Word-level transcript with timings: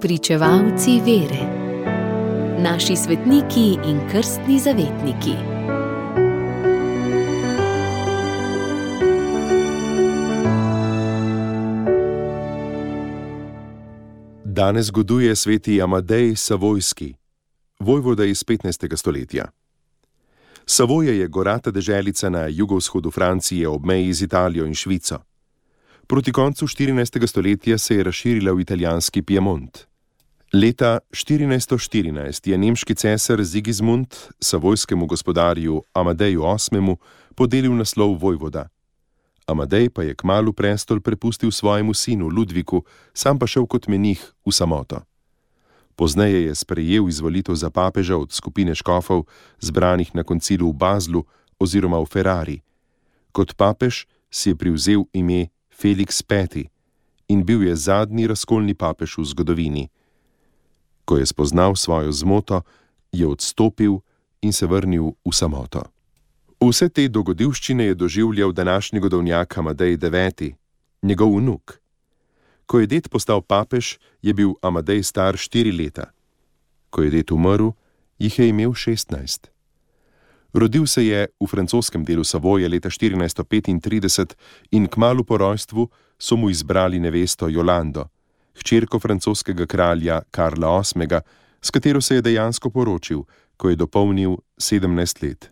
Pričevalci 0.00 1.00
vere, 1.06 1.42
naši 2.62 2.96
svetniki 2.96 3.78
in 3.86 4.00
krstni 4.10 4.58
zavetniki. 4.58 5.32
Danes 14.44 14.86
zgoduje 14.86 15.36
sveti 15.36 15.82
Amadej 15.82 16.36
Savojski, 16.36 17.14
vojvoda 17.80 18.24
iz 18.24 18.44
15. 18.44 18.96
stoletja. 18.96 19.48
Savoje 20.66 21.18
je 21.18 21.28
gorata 21.28 21.70
deželica 21.70 22.28
na 22.28 22.46
jugovzhodu 22.46 23.10
Francije 23.10 23.68
ob 23.68 23.84
meji 23.84 24.12
z 24.12 24.22
Italijo 24.22 24.66
in 24.66 24.74
Švico. 24.74 25.18
Proti 26.08 26.32
koncu 26.32 26.66
14. 26.66 27.26
stoletja 27.26 27.78
se 27.78 27.94
je 27.94 28.02
razširila 28.02 28.52
v 28.52 28.60
italijanski 28.60 29.22
Piemont. 29.22 29.78
Leta 30.52 30.98
1414 31.10 32.48
je 32.50 32.58
nemški 32.58 32.94
cesar 32.94 33.44
Sigismund 33.46 34.14
savojskemu 34.40 35.06
gospodarju 35.06 35.82
Amadeju 35.92 36.42
VIII. 36.42 36.96
podelil 37.34 37.76
naslov 37.76 38.16
vojvoda. 38.16 38.68
Amadej 39.46 39.90
pa 39.90 40.02
je 40.02 40.14
kmalu 40.14 40.52
prestol 40.52 41.00
prepustil 41.00 41.50
svojemu 41.50 41.94
sinu 41.94 42.28
Ludviku, 42.28 42.84
sam 43.12 43.38
pa 43.38 43.46
šel 43.46 43.66
kot 43.66 43.86
menih 43.86 44.32
v 44.46 44.52
samoto. 44.52 45.02
Pozneje 45.96 46.42
je 46.44 46.54
sprejel 46.54 47.08
izvolitev 47.08 47.54
za 47.54 47.70
papeža 47.70 48.16
od 48.16 48.32
skupine 48.32 48.74
škofov, 48.74 49.26
zbranih 49.60 50.14
na 50.14 50.24
koncilu 50.24 50.70
v 50.70 50.72
Bazlu 50.72 51.24
oziroma 51.60 52.00
v 52.00 52.06
Ferrari. 52.06 52.62
Kot 53.32 53.56
papež 53.56 54.06
si 54.30 54.48
je 54.48 54.56
privzel 54.56 55.04
ime 55.12 55.48
Felix 55.78 56.22
V. 56.28 56.66
in 57.28 57.44
bil 57.44 57.62
je 57.62 57.76
zadnji 57.76 58.26
razkolni 58.26 58.74
papež 58.74 59.18
v 59.18 59.24
zgodovini. 59.24 59.88
Ko 61.04 61.16
je 61.16 61.26
spoznal 61.26 61.76
svojo 61.76 62.12
zmoto, 62.12 62.62
je 63.12 63.26
odstopil 63.26 64.02
in 64.42 64.52
se 64.52 64.66
vrnil 64.66 65.14
v 65.22 65.30
samoto. 65.32 65.82
Vse 66.58 66.88
te 66.88 67.08
dogodivščine 67.08 67.84
je 67.84 67.94
doživljal 67.94 68.52
današnji 68.52 69.00
godovnjak 69.00 69.58
Amadej 69.58 69.94
IX., 69.94 70.58
njegov 71.02 71.38
vnuk. 71.38 71.78
Ko 72.66 72.80
je 72.80 72.86
ded 72.86 73.08
postal 73.08 73.40
papež, 73.40 74.02
je 74.22 74.34
bil 74.34 74.58
Amadej 74.62 75.02
star 75.02 75.36
štiri 75.36 75.72
leta. 75.72 76.10
Ko 76.90 77.02
je 77.02 77.10
ded 77.10 77.30
umrl, 77.30 77.70
jih 78.18 78.38
je 78.38 78.48
imel 78.48 78.74
šestnajst. 78.74 79.50
Rodil 80.58 80.86
se 80.86 81.04
je 81.06 81.28
v 81.40 81.46
francoskem 81.46 82.04
delu 82.04 82.24
Savoje 82.24 82.68
leta 82.68 82.90
1435 82.90 84.34
in 84.70 84.88
kmalo 84.88 85.22
po 85.24 85.38
rojstvu 85.38 85.88
so 86.18 86.36
mu 86.36 86.50
izbrali 86.50 86.98
nevesto 86.98 87.48
Jolando, 87.48 88.08
hčerko 88.58 88.98
francoskega 88.98 89.66
kralja 89.66 90.22
Karla 90.30 90.82
VIII., 90.82 91.20
s 91.62 91.70
katero 91.70 92.00
se 92.00 92.14
je 92.14 92.22
dejansko 92.22 92.70
poročil, 92.70 93.22
ko 93.56 93.70
je 93.70 93.76
dopolnil 93.76 94.36
17 94.58 95.22
let. 95.22 95.50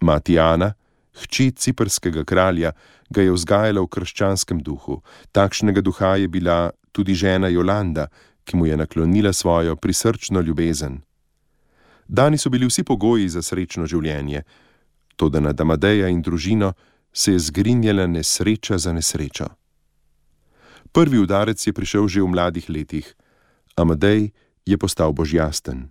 Mati 0.00 0.38
Ana, 0.38 0.74
hči 1.14 1.50
ciprskega 1.50 2.24
kralja, 2.24 2.72
ga 3.10 3.22
je 3.22 3.30
vzgajala 3.30 3.80
v 3.80 3.90
krščanskem 3.94 4.58
duhu, 4.58 5.02
takšnega 5.30 5.80
duha 5.80 6.16
je 6.16 6.28
bila 6.28 6.70
tudi 6.92 7.14
žena 7.14 7.48
Jolanda, 7.48 8.08
ki 8.44 8.56
mu 8.56 8.66
je 8.66 8.76
naklonila 8.76 9.32
svojo 9.32 9.76
prisrčno 9.76 10.40
ljubezen. 10.40 10.98
Dani 12.08 12.38
so 12.38 12.50
bili 12.50 12.66
vsi 12.66 12.84
pogoji 12.84 13.28
za 13.28 13.42
srečno 13.42 13.86
življenje, 13.86 14.42
toda 15.16 15.40
nad 15.40 15.60
Amadeja 15.60 16.08
in 16.08 16.22
družino 16.22 16.72
se 17.12 17.32
je 17.32 17.38
zgrinjala 17.38 18.06
nesreča 18.06 18.78
za 18.78 18.92
nesrečo. 18.92 19.48
Prvi 20.92 21.18
udarec 21.18 21.66
je 21.66 21.72
prišel 21.72 22.08
že 22.08 22.22
v 22.22 22.30
mladih 22.30 22.70
letih. 22.70 23.06
Amadej 23.76 24.30
je 24.66 24.76
postal 24.78 25.12
božjasten. 25.12 25.90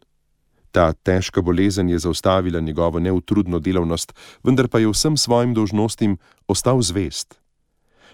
Ta 0.72 0.94
težka 0.94 1.42
bolezen 1.42 1.90
je 1.90 2.00
zaustavila 2.00 2.60
njegovo 2.60 3.00
neutrudno 3.00 3.60
delavnost, 3.60 4.14
vendar 4.44 4.68
pa 4.68 4.80
je 4.80 4.90
vsem 4.90 5.18
svojim 5.18 5.54
dožnostim 5.54 6.18
ostal 6.48 6.82
zvest. 6.82 7.36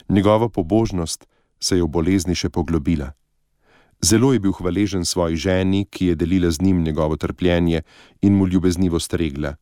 Njegova 0.10 0.50
pobožnost 0.50 1.26
se 1.60 1.78
je 1.78 1.84
v 1.84 1.88
bolezni 1.88 2.36
še 2.36 2.50
poglobila. 2.50 3.14
Zelo 4.02 4.34
je 4.34 4.40
bil 4.40 4.52
hvaležen 4.56 5.06
svoji 5.06 5.36
ženi, 5.36 5.86
ki 5.86 6.06
je 6.06 6.16
delila 6.16 6.52
z 6.52 6.62
njim 6.62 6.84
njegovo 6.84 7.18
trpljenje 7.18 7.82
in 8.22 8.34
mu 8.34 8.48
ljubeznivo 8.48 9.00
stregla. 9.00 9.56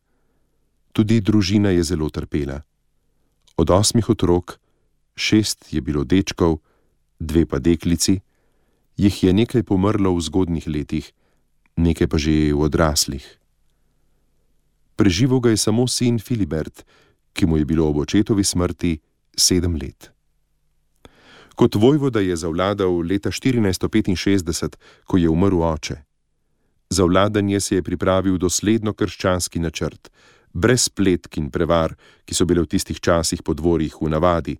Tudi 0.92 1.20
družina 1.20 1.70
je 1.70 1.82
zelo 1.82 2.08
trpela. 2.10 2.62
Od 3.56 3.70
osmih 3.70 4.08
otrok, 4.08 4.58
šest 5.16 5.72
je 5.72 5.80
bilo 5.80 6.04
dečkov, 6.04 6.58
dve 7.18 7.46
pa 7.46 7.58
deklici, 7.58 8.20
jih 8.96 9.24
je 9.24 9.32
nekaj 9.32 9.62
pomrlo 9.62 10.14
v 10.14 10.20
zgodnih 10.20 10.66
letih, 10.66 11.12
nekaj 11.76 12.06
pa 12.06 12.18
že 12.18 12.54
v 12.54 12.62
odraslih. 12.62 13.26
Preživel 14.96 15.40
ga 15.40 15.50
je 15.50 15.56
samo 15.56 15.86
sin 15.86 16.18
Filibert, 16.18 16.86
ki 17.34 17.46
mu 17.46 17.58
je 17.58 17.64
bilo 17.64 17.86
ob 17.90 18.02
očetovi 18.02 18.44
smrti 18.44 18.98
sedem 19.34 19.74
let. 19.74 20.17
Kot 21.58 21.74
vojvoda 21.74 22.20
je 22.20 22.36
zavladal 22.36 23.00
leta 23.02 23.30
1465, 23.30 24.76
ko 25.04 25.16
je 25.16 25.28
umrl 25.28 25.62
oče. 25.62 25.96
Za 26.90 27.04
vladanje 27.04 27.60
se 27.60 27.74
je 27.74 27.82
pripravil 27.82 28.36
dosledno 28.38 28.92
krščanski 28.92 29.58
načrt, 29.58 30.10
brez 30.52 30.84
spletk 30.86 31.36
in 31.36 31.50
prevar, 31.50 31.96
ki 32.24 32.34
so 32.34 32.46
bile 32.46 32.62
v 32.62 32.70
tistih 32.70 33.00
časih 33.00 33.42
po 33.42 33.56
dvorih 33.58 33.96
v 34.00 34.10
navadi. 34.14 34.54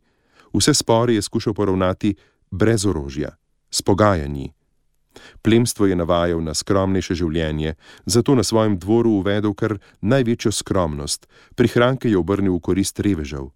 Vse 0.50 0.74
spore 0.74 1.14
je 1.14 1.22
skušal 1.22 1.54
poravnati 1.54 2.16
brez 2.50 2.86
orožja, 2.86 3.30
s 3.70 3.82
pogajanji. 3.82 4.50
Plemstvo 5.42 5.86
je 5.86 5.96
navajal 5.96 6.42
na 6.42 6.54
skromnejše 6.54 7.14
življenje, 7.14 7.76
zato 8.06 8.34
na 8.34 8.42
svojem 8.42 8.74
dvoru 8.78 9.20
uvedel 9.22 9.54
kar 9.54 9.78
največjo 10.00 10.50
skromnost, 10.50 11.30
prihranke 11.54 12.10
je 12.10 12.18
obrnil 12.18 12.58
v 12.58 12.60
korist 12.60 12.98
revežev. 12.98 13.52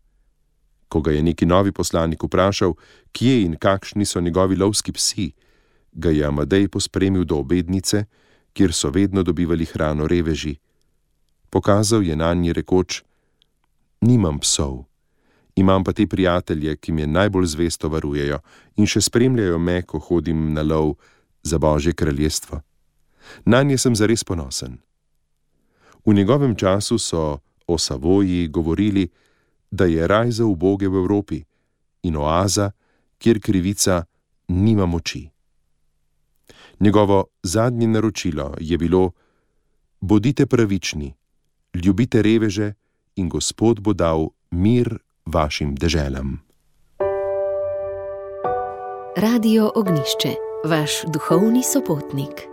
Ko 0.93 1.01
ga 1.01 1.15
je 1.17 1.23
neki 1.25 1.47
novi 1.49 1.73
poslanik 1.73 2.25
vprašal, 2.25 2.75
kje 3.17 3.43
in 3.47 3.57
kakšni 3.57 4.05
so 4.05 4.21
njegovi 4.21 4.57
lovski 4.61 4.93
psi, 4.93 5.31
ga 5.93 6.11
je 6.11 6.27
Amadej 6.27 6.69
pospremil 6.69 7.25
do 7.25 7.39
obednice, 7.41 8.05
kjer 8.53 8.73
so 8.77 8.91
vedno 8.91 9.23
dobivali 9.23 9.65
hrano 9.65 10.07
reveži. 10.07 10.57
Pokazal 11.51 12.03
je 12.03 12.17
na 12.17 12.35
njih 12.35 12.53
rekoč: 12.53 13.03
Nimam 14.01 14.39
psov, 14.39 14.85
imam 15.57 15.85
pa 15.85 15.93
te 15.93 16.07
prijatelje, 16.07 16.77
ki 16.77 16.93
me 16.93 17.07
najbolj 17.07 17.47
zvesto 17.47 17.89
varujejo 17.89 18.39
in 18.77 18.87
še 18.87 19.01
spremljajo 19.01 19.59
me, 19.59 19.83
ko 19.83 19.99
hodim 19.99 20.53
na 20.53 20.63
lov 20.63 20.97
za 21.43 21.59
Božje 21.59 21.93
kraljestvo. 21.93 22.61
Na 23.45 23.63
nje 23.63 23.79
sem 23.79 23.97
zares 23.97 24.25
ponosen. 24.25 24.79
V 26.05 26.15
njegovem 26.15 26.57
času 26.57 26.99
so 26.99 27.39
o 27.67 27.79
Savoji 27.79 28.49
govorili, 28.49 29.09
da 29.73 29.85
je 29.85 30.07
raj 30.07 30.31
za 30.31 30.45
uboge 30.45 30.89
v 30.89 31.01
Evropi 31.01 31.41
in 32.03 32.17
oaza, 32.17 32.71
kjer 33.19 33.41
krivica 33.41 34.05
nima 34.49 34.87
moči. 34.87 35.29
Njegovo 36.81 37.25
zadnje 37.43 37.87
naročilo 37.87 38.55
je 38.61 38.79
bilo: 38.79 39.11
Bodite 40.01 40.47
pravični, 40.47 41.15
ljubite 41.75 42.23
reveže 42.23 42.73
in 43.17 43.29
Gospod 43.29 43.81
bo 43.81 43.93
dal 43.93 44.29
mir 44.51 44.99
vašim 45.27 45.75
deželam. 45.75 46.41
Radio 49.17 49.73
Ognišče, 49.75 50.35
vaš 50.65 50.93
duhovni 51.13 51.63
sopotnik. 51.63 52.52